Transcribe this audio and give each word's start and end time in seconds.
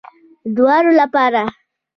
دواړو 0.55 0.91
لپاره 1.01 1.43